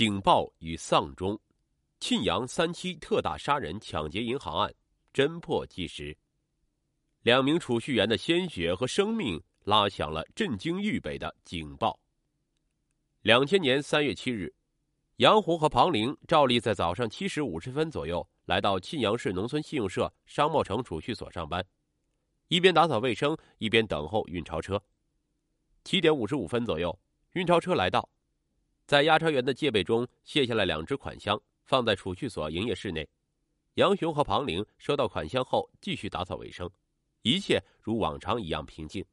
[0.00, 1.38] 警报与丧钟，
[1.98, 4.74] 沁阳三七特大杀人抢劫银行案
[5.12, 6.16] 侦破纪实。
[7.20, 12.00] 两名储蓄员的鲜血和生命拉响了震惊豫北的警报。
[13.20, 14.50] 两千年三月七日，
[15.16, 21.62] 杨红和庞玲照例在早上七时五十分左右来到沁阳市农村信用社商贸城储蓄所上班，
[22.48, 24.82] 一边打扫卫生，一边等候运钞车。
[25.84, 26.98] 七点五十五分左右，
[27.32, 28.08] 运钞车来到。
[28.90, 33.08] 在押钞员的戒备中，卸下了两只款箱，放在储蓄所营业室内。
[33.74, 36.68] 杨雄和庞玲收到款箱后，继续打扫卫生，
[37.22, 39.04] 一切如往常一样平静。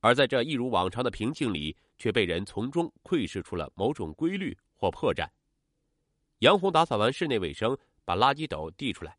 [0.00, 5.28] 而在这一如往常的平静里，却被人从中窥视出了某种规律或破绽。
[6.40, 9.16] 杨红打扫完室内卫生，把垃圾斗递出来，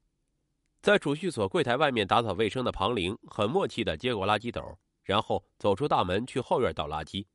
[0.82, 7.26] 在储蓄所柜台外面打扫卫生的庞玲很默契地接过垃圾斗，然后走出大门去后院倒垃圾。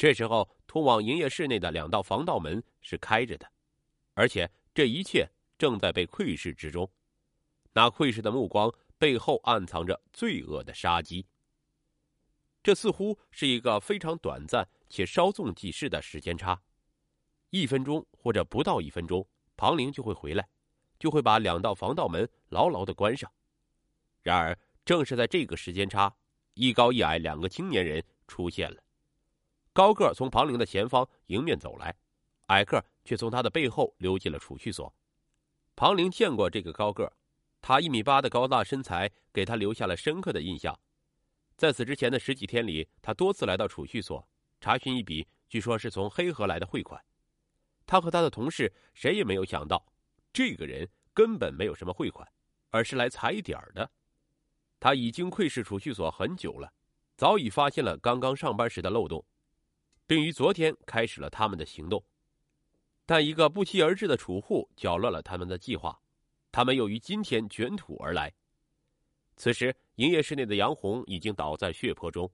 [0.00, 3.46] 这时候，通往营业室内的两道防盗门是开着的，
[4.14, 5.28] 而且这一切
[5.58, 6.90] 正在被窥视之中。
[7.74, 11.26] 那窥视的目光背后暗藏着罪恶的杀机。
[12.62, 16.58] 这似乎是一个非常短暂且稍纵即逝的时间差，
[17.50, 20.48] 一分钟或者不到一分钟，庞玲就会回来，
[20.98, 23.30] 就会把两道防盗门牢牢的关上。
[24.22, 26.16] 然而，正是在这个时间差，
[26.54, 28.82] 一高一矮两个青年人出现了。
[29.72, 31.94] 高个从庞玲的前方迎面走来，
[32.46, 34.92] 矮个却从他的背后溜进了储蓄所。
[35.76, 37.12] 庞玲见过这个高个，
[37.60, 40.78] 他一米八的高大身材给他留下了深刻的印象。
[41.56, 44.26] 在此之前的十几天里，他多次来到储蓄所
[44.60, 47.02] 查询一笔，据说是从黑河来的汇款。
[47.86, 49.86] 他和他的同事谁也没有想到，
[50.32, 52.26] 这个人根本没有什么汇款，
[52.70, 53.90] 而是来踩点的。
[54.80, 56.72] 他已经窥视储蓄所很久了，
[57.16, 59.24] 早已发现了刚刚上班时的漏洞。
[60.10, 62.04] 并于昨天开始了他们的行动，
[63.06, 65.96] 但一个不期而至的储户搅乱了他们的计划，
[66.50, 68.34] 他们又于今天卷土而来。
[69.36, 72.28] 此时，营业室内的杨红已经倒在血泊中，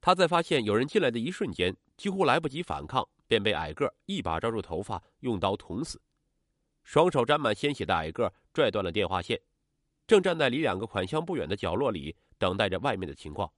[0.00, 6.00] 他在发现有人进来的一瞬间，几乎来不及反抗，便被矮个一把抓住头发，用刀捅死。
[6.84, 9.40] 双手沾满鲜血的矮个拽断了电话线，
[10.06, 13.52] 正站在离两个款箱不远的角落里，等待着外面的情况。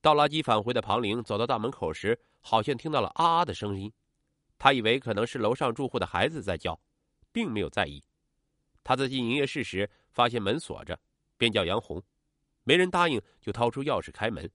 [0.00, 3.92] 倒垃圾返回的庞玲走到大门口时，好像听到了啊啊的声音，
[4.58, 6.80] 他以为可能是楼上住户的孩子在叫，
[7.32, 8.02] 并没有在意。
[8.82, 10.98] 他在进营业室时发现门锁着，
[11.36, 12.02] 便叫杨红，
[12.64, 14.50] 没人答应，就掏出钥匙开门。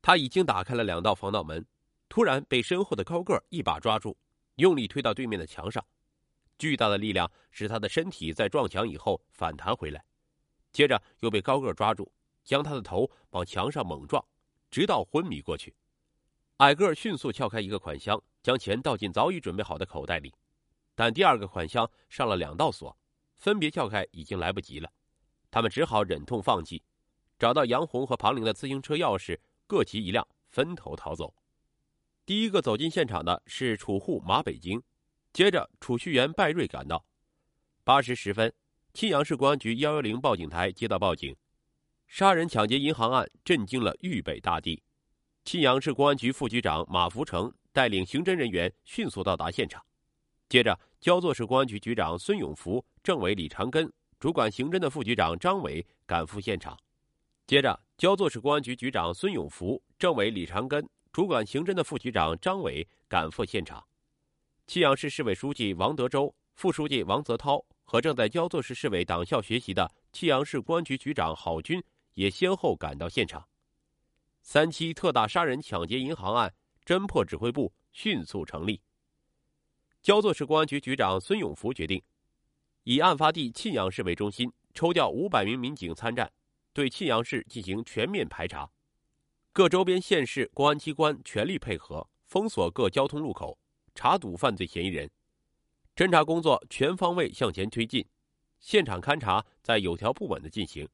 [0.00, 1.66] 他已经打开了两道防盗门，
[2.08, 4.16] 突然被身后的高个一把抓住，
[4.54, 5.84] 用力推到对面的墙上，
[6.56, 10.02] 巨大的力量使他的身体在撞墙以后反弹回来，
[10.72, 12.10] 接着又被高个抓住。
[12.44, 14.24] 将他的头往墙上猛撞，
[14.70, 15.74] 直到昏迷过去。
[16.58, 20.34] 矮个迅速撬开一个款箱，将钱倒进早已准备好的口袋里。
[20.94, 22.94] 但第二个款箱上了两道锁，
[23.38, 24.92] 分别撬开已经来不及了。
[25.50, 26.82] 他们只好忍痛放弃，
[27.38, 31.34] 找到杨红和庞玲的自行车钥匙，各骑一辆，分头逃走。
[32.26, 34.82] 第一个走进现场的是储户马北京，
[35.32, 37.04] 接着储蓄员拜瑞赶到。
[37.82, 38.52] 八时十分，
[38.92, 41.34] 沁阳市公安局幺幺零报警台接到报警。
[42.12, 44.82] 杀人抢劫银行案震惊了豫北大地，
[45.44, 49.80] 沁阳市公安局副局长马福成带领刑侦人员迅速到达现场。
[50.48, 56.76] 接着，焦作市公安局局长孙永福、政委李长根、主管刑侦的副局长张伟赶赴现场。
[57.46, 63.82] 接着，焦作市公安局局长孙永福、政委李长根、主管刑侦的副局长张伟赶赴现场。
[64.66, 71.80] 沁阳市市委书记王德洲、副书记王泽涛和正在焦作市市委党校学习的沁阳市公安局局长郝军。
[72.20, 73.48] 也先后赶到现场，
[74.42, 76.54] 三期特大杀人抢劫银行案
[76.84, 78.82] 侦破指挥部迅速成立。
[80.02, 82.02] 焦作市公安局局长孙永福决定，
[82.82, 86.30] 以案发地沁阳市为中心，抽调五百名民警参战，
[86.74, 88.70] 对沁阳市进行全面排查。
[89.50, 93.58] 各周边县市公安机关全力配合，封锁各交通路口，
[93.94, 95.10] 查堵犯罪嫌疑人。
[95.96, 98.06] 侦查工作全方位向前推进，
[98.58, 100.86] 现场勘查在有条不紊的进行。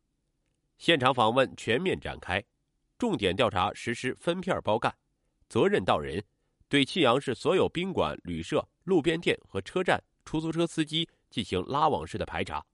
[0.79, 2.43] 现场访问全面展开，
[2.99, 4.95] 重点调查实施分片包干，
[5.49, 6.23] 责任到人，
[6.69, 12.65] 对庆阳市所有宾馆、旅社、路边店和车站出租车司机进行拉网式的排查。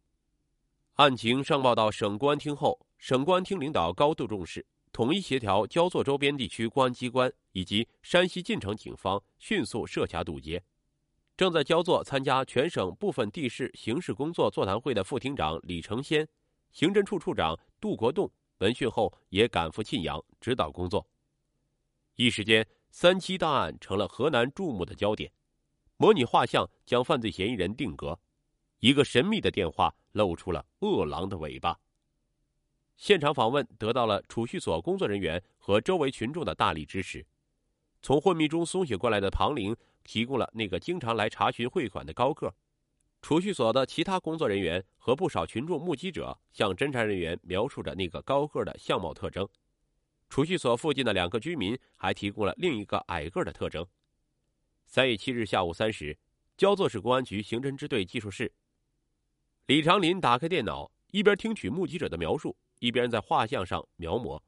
[0.94, 10.62] 案情上报到省公安厅后，省公安厅领导高度重视，统一协调焦作周边地区公安机关以及山西晋城警方，迅速设卡堵截。
[11.37, 16.28] 正在焦作参加全省部分地市刑事工作座谈会的副厅长李成先。
[16.72, 21.05] 刑侦处处长杜国栋闻讯后也赶赴沁阳指导工作。
[22.14, 25.32] 一时间，三七大案成了河南注目的焦点。
[25.96, 28.17] 模拟画像将犯罪嫌疑人定格，
[28.79, 31.76] 一个神秘的电话露出了饿狼的尾巴。
[32.96, 37.26] 现场访问得到了储蓄所工作人员和周围群众的大力支持。
[38.00, 42.55] 从昏迷中苏醒过来的庞玲提供了那个经常来查询汇款的高个。
[43.23, 49.49] 储蓄所的其他工作人员和不少群众目击者向侦查人员描述着那个高个的相貌特征。
[50.29, 53.87] 储蓄所附近的两个居民还提供了另一个矮个的特征。
[54.87, 56.19] 三月七日下午三时，
[56.57, 58.53] 焦作市公安局刑侦支队技术室，
[59.67, 64.41] 李长林打开电脑，一边听取目击者的描述，一边在画像上描摹。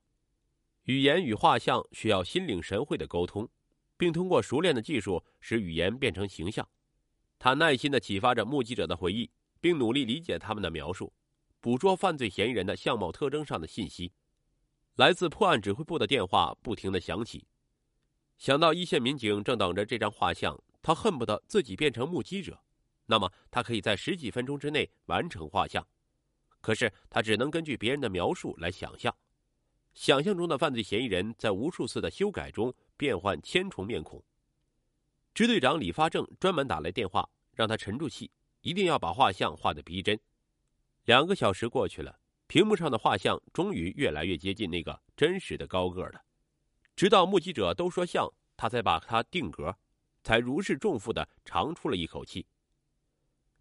[0.85, 3.49] 语言与画像需要心领神会的沟通，
[3.97, 6.69] 并通过熟练的技术使语言变成形象。
[7.44, 9.31] 他耐心的启发着目击者的回忆，
[9.61, 11.12] 并努力理解他们的描述，
[11.61, 14.11] 捕捉犯罪嫌疑人的相貌特征上的信息。
[14.94, 17.46] 来自破案指挥部的电话不停的响起。
[18.38, 22.58] 想到一线民警正等着这张画像，他恨不得自己变成目击者，
[23.05, 25.87] 那么他可以在十几分钟之内完成画像。
[26.62, 29.14] 可是他只能根据别人的描述来想象。
[29.93, 34.25] 想象中的犯罪嫌疑人在无数次的修改中变换千重面孔。
[35.35, 38.30] 支队长李发正专门打来电话，让他沉住气，
[38.60, 40.18] 一定要把画像画得逼真。
[41.04, 46.22] 两个小时过去了，屏幕上的画像终于越来越接近那个真实的高个了。
[46.96, 49.76] 直到目击者都说像，他才把它定格，
[50.22, 52.46] 才如释重负的长出了一口气。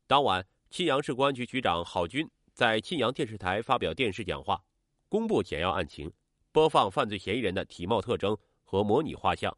[0.08, 4.64] 当晚，沁阳市公安局局长郝军在沁阳电视台发表电视讲话，
[5.10, 6.12] 公布简要案情。
[6.52, 9.58] 播放犯罪嫌疑人的体貌特征和模拟画像，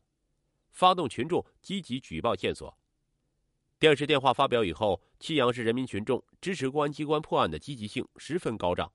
[0.71, 2.77] 发动群众积极举报线索。
[3.85, 8.91] 电视电话发表以后，沁阳市人民群众支持公安机关破案的积极性十分高涨，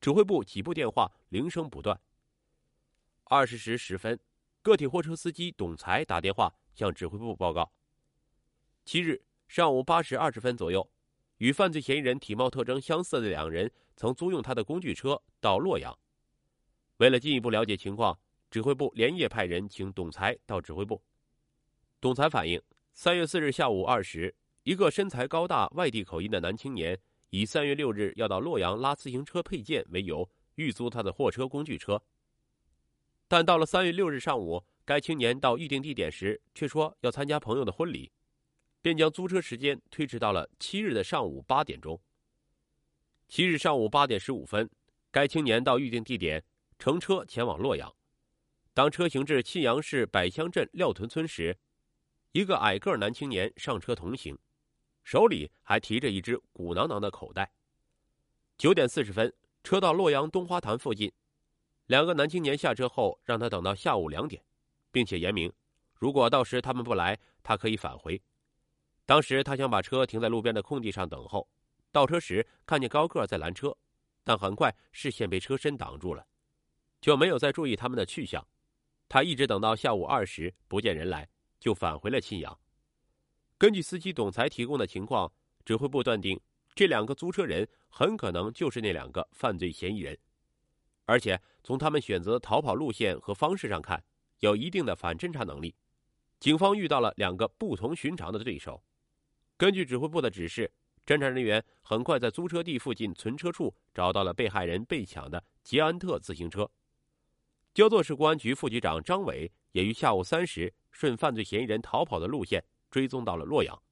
[0.00, 2.00] 指挥部几部电话铃声不断。
[3.24, 4.18] 二十时十分，
[4.62, 7.70] 个体货车司机董才打电话向指挥部报告：
[8.86, 10.90] 七日上午八时二十分左右，
[11.36, 15.94] 与犯罪嫌疑人体貌特征相似的两人曾租用他的工具车到洛阳。
[16.96, 18.18] 为了进一步了解情况，
[18.50, 21.02] 指挥部连夜派人请董才到指挥部。
[22.00, 22.58] 董才反映，
[22.94, 24.34] 三月四日下午二时，
[24.64, 26.98] 一个身材高大、外地口音的男青年，
[27.30, 32.00] 以三月六日要到洛阳拉自行车配件为由，预租他的货车工具车。
[33.26, 38.12] 但到了三月六日上午，该青年到预定地点时，却说要参加朋友的婚礼，
[38.82, 41.98] 便将租车时间推迟到了七日的上午八点钟。
[43.26, 44.68] 七日上午八点十五分，
[45.10, 46.44] 该青年到预定地点。
[46.78, 47.92] 乘车前往洛阳，
[48.74, 51.56] 当车行至沁阳市百乡镇廖屯村时，
[52.32, 54.36] 一个矮个男青年上车同行，
[55.04, 57.52] 手里还提着一只鼓囊囊的口袋。
[58.56, 59.30] 九点四十分，
[59.62, 61.12] 车到洛阳东花坛附近，
[61.86, 64.42] 两个男青年下车后让他等到下午两点，
[64.90, 65.52] 并且言明，
[65.94, 68.20] 如果到时他们不来，他可以返回。
[69.04, 71.46] 当时他想把车停在路边的空地上等候，
[71.90, 73.76] 倒车时看见高个在拦车，
[74.24, 76.26] 但很快视线被车身挡住了。
[77.02, 78.46] 就没有再注意他们的去向，
[79.06, 81.28] 他一直等到下午二时不见人来，
[81.62, 82.58] 就返回了信阳。
[83.56, 85.32] 根据司机董才提供的情况，
[85.64, 86.38] 指挥部断定
[86.74, 90.18] 这两个租车人很可能就是那两个犯罪嫌疑人，
[91.04, 94.02] 而且从他们选择逃跑路线和方式上看，
[94.40, 95.72] 有一定的反侦查能力。
[96.40, 98.82] 警方遇到了两个不同寻常的对手。
[99.56, 100.68] 根据指挥部的指示，
[101.06, 106.68] 侦查人员很快在租车地附近存车处找到了被害人被抢的捷安特自行车。
[107.72, 113.82] 焦作市公安局副局长张伟也于下午三时顺犯罪嫌疑人逃跑的路线追踪到了洛阳，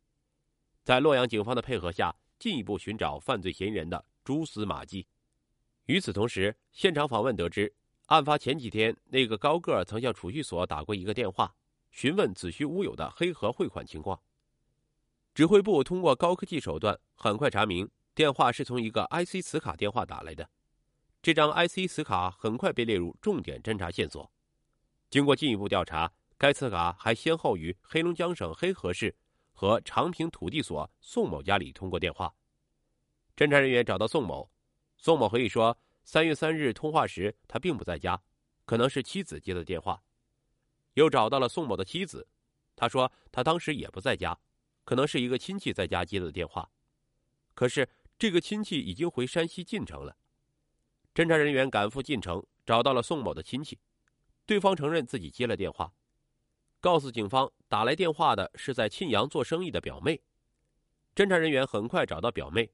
[0.85, 5.07] 在洛阳警方的配合下，进一步寻找犯罪嫌疑人的蛛丝马迹。
[5.87, 7.75] 与此同时，现场访问得知，
[8.07, 11.55] 案发前几天，那个高个曾向储蓄所打过一个电话，
[11.91, 14.21] 询问子虚乌有的黑河汇款情况。
[15.35, 20.49] 指挥部通过高科技手段，很快查明电话是从一个 IC 磁卡电话打来的。
[21.23, 24.31] 这张 IC 磁卡很快被列入重点侦查线索。
[25.11, 29.13] 经过进一步调查，该磁卡还先后与黑龙江省黑河市
[29.53, 32.33] 和长平土地所宋某家里通过电话。
[33.37, 34.49] 侦查人员找到宋某，
[34.97, 38.23] 宋某回忆说，三月三日通话时他并不在家，
[38.65, 40.01] 可能是妻子接的电话。
[40.95, 42.29] 又找到了宋某的妻子，
[42.77, 44.39] 他说他当时也不在家，
[44.85, 46.71] 可能是一个亲戚在家接的电话。
[47.55, 50.17] 可是这个亲戚已经回山西晋城了。
[51.13, 53.79] 侦查人员赶赴晋城，找到了宋某的亲戚，
[54.51, 55.93] 对方承认自己接了电话，
[56.81, 60.21] 告诉警方打来电话的是在沁阳做生意的表妹。
[61.15, 62.73] 侦查人员很快找到表妹，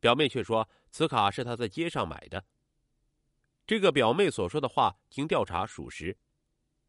[0.00, 2.42] 表妹却说此卡是她在街上买的。
[3.66, 6.16] 这个表妹所说的话经调查属实。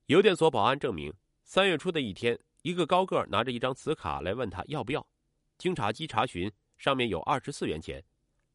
[0.05, 5.05] 邮电所保安证明，三月初的一天，一个高个拿着一张磁卡来问他要不要。
[5.57, 8.01] 经查机查询，上面有二十四元钱，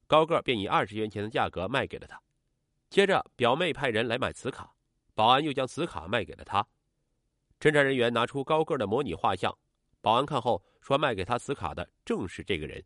[0.07, 2.19] 高个便以二十元钱的价格卖给了他。
[2.89, 4.75] 接着，表妹派人来买磁卡，
[5.15, 6.67] 保安又将磁卡卖给了他。
[7.61, 9.57] 侦查人员拿出高个的模拟画像，
[10.01, 12.85] 保安看后说，卖给他磁卡的正是这个人。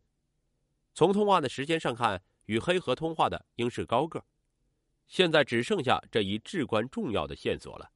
[0.93, 4.23] 从通话的时间上看，与黑河通话的应是高个。
[5.07, 7.91] 现在只剩下这一至关重要的线索了。